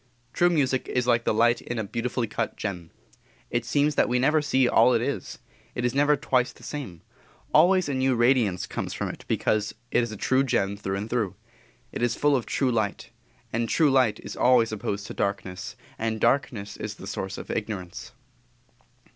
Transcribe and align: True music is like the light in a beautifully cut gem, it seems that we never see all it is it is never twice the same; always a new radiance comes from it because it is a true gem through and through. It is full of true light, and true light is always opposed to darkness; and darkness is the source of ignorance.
True 0.33 0.49
music 0.49 0.87
is 0.87 1.05
like 1.05 1.25
the 1.25 1.31
light 1.31 1.61
in 1.61 1.77
a 1.77 1.83
beautifully 1.83 2.25
cut 2.25 2.57
gem, 2.57 2.89
it 3.51 3.65
seems 3.65 3.93
that 3.93 4.09
we 4.09 4.17
never 4.17 4.41
see 4.41 4.67
all 4.67 4.95
it 4.95 5.01
is 5.03 5.37
it 5.75 5.85
is 5.85 5.93
never 5.93 6.15
twice 6.15 6.51
the 6.51 6.63
same; 6.63 7.03
always 7.53 7.87
a 7.87 7.93
new 7.93 8.15
radiance 8.15 8.65
comes 8.65 8.95
from 8.95 9.09
it 9.09 9.25
because 9.27 9.75
it 9.91 10.01
is 10.01 10.11
a 10.11 10.17
true 10.17 10.43
gem 10.43 10.75
through 10.75 10.95
and 10.97 11.07
through. 11.11 11.35
It 11.91 12.01
is 12.01 12.15
full 12.15 12.35
of 12.35 12.47
true 12.47 12.71
light, 12.71 13.11
and 13.53 13.69
true 13.69 13.91
light 13.91 14.19
is 14.23 14.35
always 14.35 14.71
opposed 14.71 15.05
to 15.05 15.13
darkness; 15.13 15.75
and 15.99 16.19
darkness 16.19 16.77
is 16.77 16.95
the 16.95 17.05
source 17.05 17.37
of 17.37 17.51
ignorance. 17.51 18.11